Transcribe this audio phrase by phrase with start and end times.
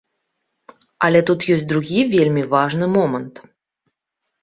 [1.09, 3.35] Але тут ёсць другі вельмі важны момант.